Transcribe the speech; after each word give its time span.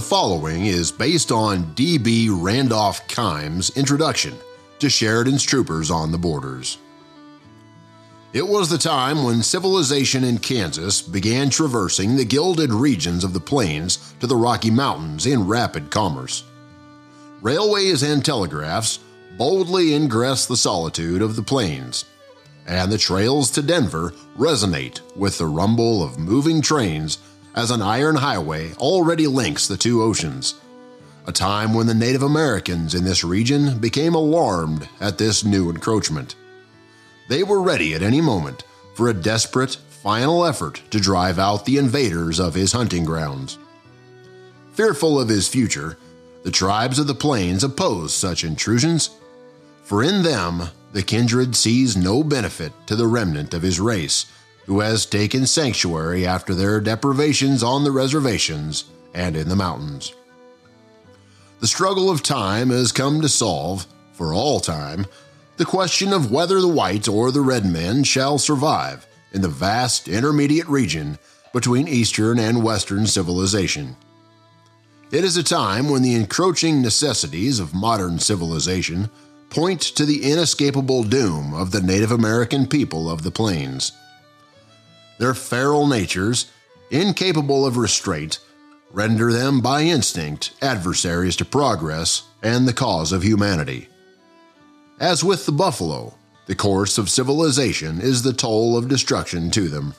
The 0.00 0.06
following 0.06 0.64
is 0.64 0.90
based 0.90 1.30
on 1.30 1.74
D.B. 1.74 2.30
Randolph 2.30 3.06
Keim's 3.06 3.68
introduction 3.76 4.34
to 4.78 4.88
Sheridan's 4.88 5.42
troopers 5.42 5.90
on 5.90 6.10
the 6.10 6.16
borders. 6.16 6.78
It 8.32 8.48
was 8.48 8.70
the 8.70 8.78
time 8.78 9.24
when 9.24 9.42
civilization 9.42 10.24
in 10.24 10.38
Kansas 10.38 11.02
began 11.02 11.50
traversing 11.50 12.16
the 12.16 12.24
gilded 12.24 12.72
regions 12.72 13.24
of 13.24 13.34
the 13.34 13.40
plains 13.40 14.14
to 14.20 14.26
the 14.26 14.36
Rocky 14.36 14.70
Mountains 14.70 15.26
in 15.26 15.46
rapid 15.46 15.90
commerce. 15.90 16.44
Railways 17.42 18.02
and 18.02 18.24
telegraphs 18.24 19.00
boldly 19.36 19.92
ingress 19.92 20.46
the 20.46 20.56
solitude 20.56 21.20
of 21.20 21.36
the 21.36 21.42
plains, 21.42 22.06
and 22.66 22.90
the 22.90 22.96
trails 22.96 23.50
to 23.50 23.60
Denver 23.60 24.14
resonate 24.34 25.02
with 25.14 25.36
the 25.36 25.46
rumble 25.46 26.02
of 26.02 26.18
moving 26.18 26.62
trains 26.62 27.18
as 27.54 27.70
an 27.70 27.82
iron 27.82 28.16
highway 28.16 28.72
already 28.74 29.26
links 29.26 29.66
the 29.66 29.76
two 29.76 30.02
oceans. 30.02 30.54
A 31.26 31.32
time 31.32 31.74
when 31.74 31.86
the 31.86 31.94
Native 31.94 32.22
Americans 32.22 32.94
in 32.94 33.04
this 33.04 33.22
region 33.22 33.78
became 33.78 34.14
alarmed 34.14 34.88
at 35.00 35.18
this 35.18 35.44
new 35.44 35.70
encroachment. 35.70 36.34
They 37.28 37.42
were 37.42 37.60
ready 37.60 37.94
at 37.94 38.02
any 38.02 38.20
moment 38.20 38.64
for 38.94 39.08
a 39.08 39.14
desperate, 39.14 39.76
final 40.02 40.44
effort 40.44 40.82
to 40.90 40.98
drive 40.98 41.38
out 41.38 41.64
the 41.64 41.78
invaders 41.78 42.40
of 42.40 42.54
his 42.54 42.72
hunting 42.72 43.04
grounds. 43.04 43.58
Fearful 44.72 45.20
of 45.20 45.28
his 45.28 45.46
future, 45.46 45.98
the 46.42 46.50
tribes 46.50 46.98
of 46.98 47.06
the 47.06 47.14
plains 47.14 47.62
opposed 47.62 48.14
such 48.14 48.44
intrusions, 48.44 49.10
for 49.82 50.02
in 50.02 50.22
them 50.22 50.70
the 50.92 51.02
kindred 51.02 51.54
sees 51.54 51.96
no 51.96 52.22
benefit 52.22 52.72
to 52.86 52.96
the 52.96 53.06
remnant 53.06 53.52
of 53.52 53.62
his 53.62 53.78
race 53.78 54.26
who 54.70 54.78
has 54.78 55.04
taken 55.04 55.44
sanctuary 55.44 56.24
after 56.24 56.54
their 56.54 56.80
deprivations 56.80 57.60
on 57.60 57.82
the 57.82 57.90
reservations 57.90 58.84
and 59.12 59.36
in 59.36 59.48
the 59.48 59.56
mountains. 59.56 60.14
The 61.58 61.66
struggle 61.66 62.08
of 62.08 62.22
time 62.22 62.70
has 62.70 62.92
come 62.92 63.20
to 63.20 63.28
solve, 63.28 63.84
for 64.12 64.32
all 64.32 64.60
time, 64.60 65.06
the 65.56 65.64
question 65.64 66.12
of 66.12 66.30
whether 66.30 66.60
the 66.60 66.68
white 66.68 67.08
or 67.08 67.32
the 67.32 67.40
red 67.40 67.66
men 67.66 68.04
shall 68.04 68.38
survive 68.38 69.08
in 69.32 69.42
the 69.42 69.48
vast 69.48 70.06
intermediate 70.06 70.68
region 70.68 71.18
between 71.52 71.88
Eastern 71.88 72.38
and 72.38 72.62
Western 72.62 73.08
civilization. 73.08 73.96
It 75.10 75.24
is 75.24 75.36
a 75.36 75.42
time 75.42 75.88
when 75.88 76.02
the 76.02 76.14
encroaching 76.14 76.80
necessities 76.80 77.58
of 77.58 77.74
modern 77.74 78.20
civilization 78.20 79.10
point 79.48 79.80
to 79.80 80.04
the 80.04 80.30
inescapable 80.30 81.02
doom 81.02 81.54
of 81.54 81.72
the 81.72 81.82
Native 81.82 82.12
American 82.12 82.68
people 82.68 83.10
of 83.10 83.24
the 83.24 83.32
plains. 83.32 83.90
Their 85.20 85.34
feral 85.34 85.86
natures, 85.86 86.50
incapable 86.90 87.66
of 87.66 87.76
restraint, 87.76 88.38
render 88.90 89.30
them 89.30 89.60
by 89.60 89.82
instinct 89.82 90.52
adversaries 90.62 91.36
to 91.36 91.44
progress 91.44 92.22
and 92.42 92.66
the 92.66 92.72
cause 92.72 93.12
of 93.12 93.22
humanity. 93.22 93.88
As 94.98 95.22
with 95.22 95.44
the 95.44 95.52
buffalo, 95.52 96.14
the 96.46 96.54
course 96.54 96.96
of 96.96 97.10
civilization 97.10 98.00
is 98.00 98.22
the 98.22 98.32
toll 98.32 98.78
of 98.78 98.88
destruction 98.88 99.50
to 99.50 99.68
them. 99.68 99.92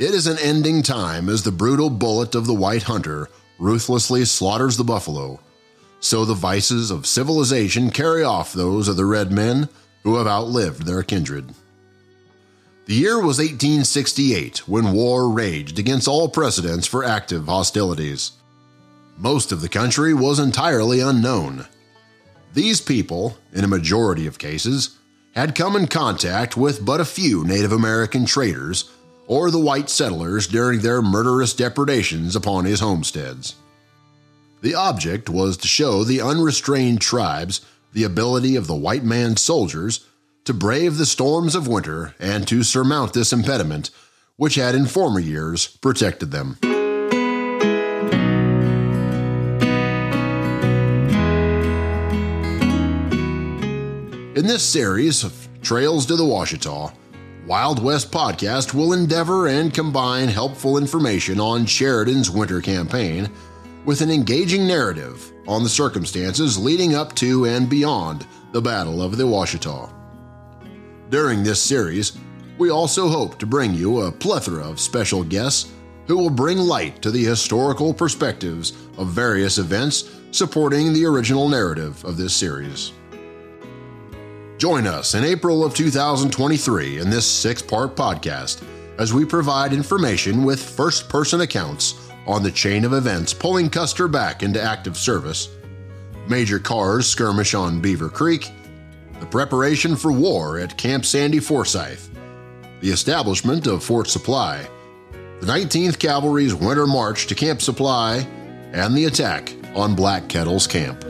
It 0.00 0.12
is 0.12 0.26
an 0.26 0.38
ending 0.40 0.82
time 0.82 1.28
as 1.28 1.44
the 1.44 1.52
brutal 1.52 1.88
bullet 1.88 2.34
of 2.34 2.48
the 2.48 2.54
white 2.54 2.82
hunter 2.82 3.28
ruthlessly 3.60 4.24
slaughters 4.24 4.76
the 4.76 4.82
buffalo. 4.82 5.38
So 6.00 6.24
the 6.24 6.34
vices 6.34 6.90
of 6.90 7.06
civilization 7.06 7.90
carry 7.90 8.24
off 8.24 8.52
those 8.52 8.88
of 8.88 8.96
the 8.96 9.06
red 9.06 9.30
men 9.30 9.68
who 10.02 10.16
have 10.16 10.26
outlived 10.26 10.86
their 10.86 11.04
kindred. 11.04 11.54
The 12.86 12.94
year 12.94 13.16
was 13.16 13.38
1868 13.38 14.68
when 14.68 14.92
war 14.92 15.30
raged 15.30 15.78
against 15.78 16.06
all 16.06 16.28
precedents 16.28 16.86
for 16.86 17.04
active 17.04 17.46
hostilities. 17.46 18.32
Most 19.16 19.52
of 19.52 19.60
the 19.60 19.68
country 19.68 20.12
was 20.12 20.38
entirely 20.38 21.00
unknown, 21.00 21.66
these 22.54 22.80
people, 22.80 23.36
in 23.52 23.64
a 23.64 23.68
majority 23.68 24.28
of 24.28 24.38
cases, 24.38 24.96
had 25.34 25.56
come 25.56 25.74
in 25.74 25.88
contact 25.88 26.56
with 26.56 26.84
but 26.86 27.00
a 27.00 27.04
few 27.04 27.44
Native 27.44 27.72
American 27.72 28.26
traders 28.26 28.88
or 29.26 29.50
the 29.50 29.58
white 29.58 29.90
settlers 29.90 30.46
during 30.46 30.80
their 30.80 31.02
murderous 31.02 31.52
depredations 31.52 32.36
upon 32.36 32.64
his 32.64 32.78
homesteads. 32.78 33.56
The 34.62 34.76
object 34.76 35.28
was 35.28 35.56
to 35.58 35.68
show 35.68 36.04
the 36.04 36.20
unrestrained 36.20 37.00
tribes 37.00 37.60
the 37.92 38.04
ability 38.04 38.54
of 38.54 38.68
the 38.68 38.76
white 38.76 39.02
man's 39.02 39.40
soldiers 39.40 40.06
to 40.44 40.54
brave 40.54 40.96
the 40.96 41.06
storms 41.06 41.54
of 41.54 41.66
winter 41.66 42.14
and 42.18 42.46
to 42.48 42.62
surmount 42.62 43.12
this 43.12 43.32
impediment, 43.32 43.90
which 44.36 44.56
had 44.56 44.74
in 44.74 44.86
former 44.86 45.20
years 45.20 45.66
protected 45.66 46.30
them. 46.30 46.58
In 54.36 54.46
this 54.48 54.62
series 54.62 55.24
of 55.24 55.48
Trails 55.62 56.04
to 56.06 56.16
the 56.16 56.24
Washita, 56.24 56.92
Wild 57.46 57.82
West 57.82 58.10
Podcast 58.10 58.74
will 58.74 58.92
endeavor 58.92 59.48
and 59.48 59.72
combine 59.72 60.28
helpful 60.28 60.76
information 60.76 61.38
on 61.40 61.66
Sheridan's 61.66 62.30
winter 62.30 62.60
campaign 62.60 63.30
with 63.84 64.00
an 64.00 64.10
engaging 64.10 64.66
narrative 64.66 65.32
on 65.46 65.62
the 65.62 65.68
circumstances 65.68 66.58
leading 66.58 66.94
up 66.94 67.14
to 67.14 67.46
and 67.46 67.68
beyond 67.68 68.26
the 68.52 68.60
Battle 68.60 69.00
of 69.00 69.16
the 69.16 69.24
Washita. 69.24 70.03
During 71.10 71.42
this 71.42 71.60
series, 71.60 72.18
we 72.56 72.70
also 72.70 73.08
hope 73.08 73.38
to 73.38 73.46
bring 73.46 73.74
you 73.74 74.00
a 74.00 74.12
plethora 74.12 74.68
of 74.68 74.80
special 74.80 75.22
guests 75.22 75.70
who 76.06 76.16
will 76.16 76.30
bring 76.30 76.58
light 76.58 77.02
to 77.02 77.10
the 77.10 77.24
historical 77.24 77.92
perspectives 77.92 78.72
of 78.96 79.08
various 79.08 79.58
events 79.58 80.10
supporting 80.30 80.92
the 80.92 81.04
original 81.04 81.48
narrative 81.48 82.02
of 82.04 82.16
this 82.16 82.34
series. 82.34 82.92
Join 84.56 84.86
us 84.86 85.14
in 85.14 85.24
April 85.24 85.64
of 85.64 85.74
2023 85.74 86.98
in 86.98 87.10
this 87.10 87.26
six 87.30 87.60
part 87.60 87.96
podcast 87.96 88.62
as 88.98 89.12
we 89.12 89.24
provide 89.24 89.72
information 89.72 90.44
with 90.44 90.62
first 90.62 91.08
person 91.08 91.42
accounts 91.42 92.10
on 92.26 92.42
the 92.42 92.50
chain 92.50 92.84
of 92.84 92.92
events 92.94 93.34
pulling 93.34 93.68
Custer 93.68 94.08
back 94.08 94.42
into 94.42 94.62
active 94.62 94.96
service, 94.96 95.50
Major 96.28 96.58
Carr's 96.58 97.06
skirmish 97.06 97.52
on 97.54 97.80
Beaver 97.80 98.08
Creek, 98.08 98.50
the 99.20 99.26
preparation 99.26 99.96
for 99.96 100.12
war 100.12 100.58
at 100.58 100.76
Camp 100.76 101.04
Sandy 101.04 101.40
Forsyth, 101.40 102.10
the 102.80 102.90
establishment 102.90 103.66
of 103.66 103.82
Fort 103.82 104.08
Supply, 104.08 104.68
the 105.40 105.46
19th 105.46 105.98
Cavalry's 105.98 106.54
winter 106.54 106.86
march 106.86 107.26
to 107.26 107.34
Camp 107.34 107.60
Supply, 107.62 108.26
and 108.72 108.96
the 108.96 109.04
attack 109.04 109.54
on 109.74 109.94
Black 109.94 110.28
Kettle's 110.28 110.66
camp. 110.66 111.04